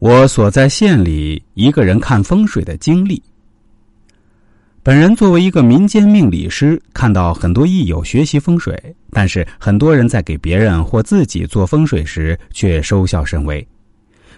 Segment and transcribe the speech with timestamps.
[0.00, 3.22] 我所在县里一个人看风水的经历。
[4.82, 8.74] 本人作为一个民间命理师，看到很多益友学习风水，
[9.10, 13.64] 但是很多人在给别人或自己做风水时却收效甚微。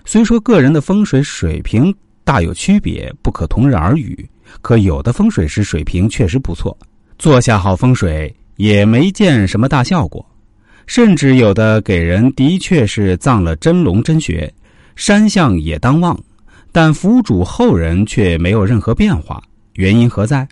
[0.04, 1.94] 虽说个人的风水水平
[2.24, 4.28] 大有区别，不可同日而语，
[4.62, 6.76] 可有的风水师水平确实不错，
[7.20, 10.26] 做下好风水也没见什么大效果，
[10.88, 14.52] 甚至有的给人的确是葬了真龙真穴。
[14.96, 16.18] 山相也当旺，
[16.70, 19.42] 但福主后人却没有任何变化，
[19.74, 20.46] 原因何在？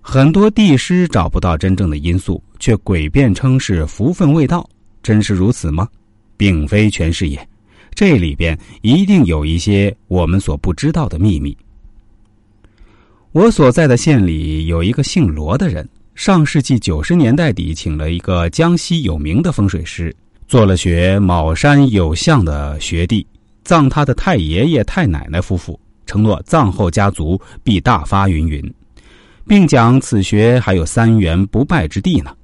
[0.00, 4.68] 很多地师找不到真正的因素，却诡辩称是福分未到，
[5.02, 5.88] 真是如此吗？
[6.36, 7.48] 并非全是也，
[7.94, 11.56] 这里边一定有一些我们所不知道的秘密。
[13.30, 20.14] 我所在的县里有一个姓罗的人，上世纪九十年代底请了一个江西有名的风水师，
[20.48, 23.24] 做了学卯山有相的学弟。
[23.64, 28.74] 葬他的太爷爷太奶奶夫妇，承诺葬后家族必大发云云，
[29.46, 32.34] 并讲此穴还有三元不败之地呢。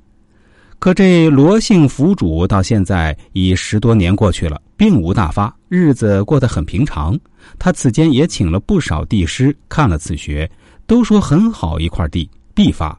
[0.79, 7.19] 可这罗姓府主到现在已十多年过去了，并无大发，日子过得很平常。
[7.59, 10.49] 他此间也请了不少地师看了此穴，
[10.87, 12.97] 都说很好一块地必发，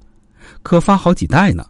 [0.62, 1.66] 可发好几代呢。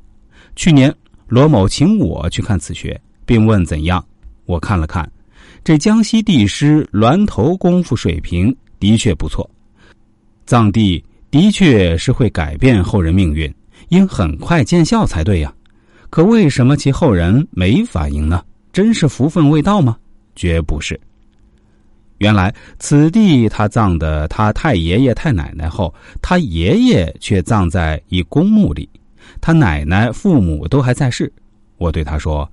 [0.55, 0.91] 去年
[1.27, 4.03] 罗某请我去看此穴，并问怎样，
[4.45, 5.07] 我看了看。
[5.63, 9.47] 这江西地师峦头功夫水平的确不错，
[10.45, 13.53] 藏地的确是会改变后人命运，
[13.89, 15.53] 应很快见效才对呀。
[16.09, 18.43] 可为什么其后人没反应呢？
[18.73, 19.97] 真是福分未到吗？
[20.35, 20.99] 绝不是。
[22.17, 28.89] 原来此地他葬的他太爷爷太奶奶后，他爷爷却葬在一公墓里，
[29.39, 31.31] 他奶奶父母都还在世。
[31.77, 32.49] 我对他说。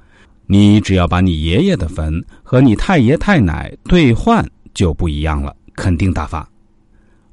[0.46, 6.48] 你只要把你爷爷的坟和你太爷太奶兑换，就不一样了，肯定大发。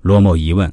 [0.01, 0.71] 罗某疑问：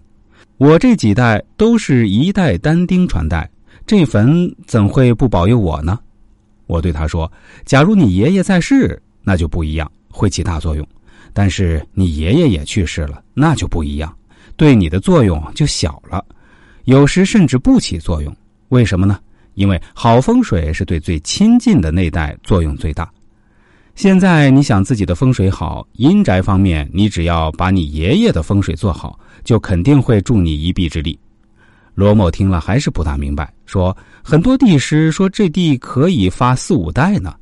[0.57, 3.49] 我这几代都是一代单丁传代，
[3.87, 5.99] 这坟怎会不保佑我呢？
[6.67, 7.31] 我对他说：
[7.65, 10.85] 假如你爷爷在世，那就不一样，会起大作用；
[11.33, 14.17] 但是你爷爷也去世了，那就不一样，
[14.57, 16.25] 对你的作用就小了，
[16.85, 18.35] 有时甚至不起作用。
[18.71, 19.19] 为什么呢？
[19.55, 23.11] 因为好风水是对最亲近的那代作用最大。
[23.95, 31.19] 现在你想自己的风水好，阴宅方面你只要把你爷爷的风水做好，就肯定会助你一臂之力。
[31.95, 37.35] 罗某听了还是不大明白，说很多地师说这地可以发四五代呢。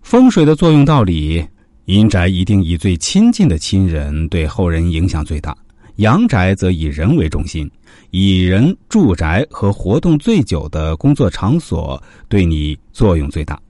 [0.00, 1.44] 风水的作用道理，
[1.84, 5.54] 阴宅一定以最亲近的亲人对后人影响最大。
[6.00, 7.70] 阳宅则以人为中心，
[8.10, 13.60] 以人住宅和活动最久的工作场所对你作用最大。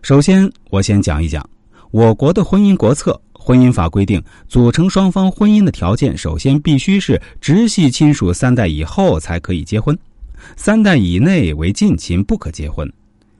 [0.00, 1.44] 首先，我先讲一讲
[1.90, 3.20] 我国的婚姻国策。
[3.32, 9.98] 婚姻法规定，组成双方婚姻的条件，首先必须是直系亲属三代以后才可以结婚，
[10.54, 12.88] 三代以内为近亲不可结婚。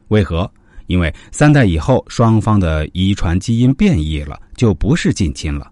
[0.09, 0.51] 为何？
[0.87, 5.71] 因为三代以后，双方的遗传基因变异了，就不是近亲了。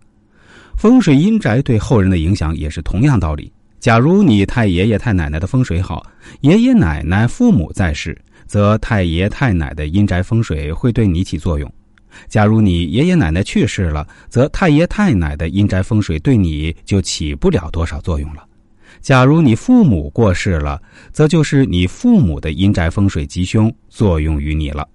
[0.76, 3.50] 风水阴宅对后人的影响也是同样道理。
[3.81, 6.04] 假如你太爷爷太奶奶的风水好，
[6.42, 8.16] 爷爷奶奶父母在世，
[8.47, 11.66] 则太爷太奶的阴宅风水会对你起作用；
[12.28, 18.44] 假如你爷爷奶奶去世了，则太爷太奶的阴宅风水对你就起不了多少作用了。
[19.00, 24.87] 假如你父母过世了，则就是你父母的阴宅风水吉凶作用于你了。